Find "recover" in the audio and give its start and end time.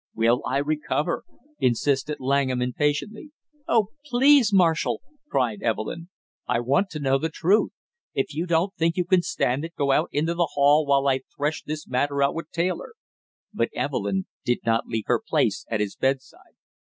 0.57-1.25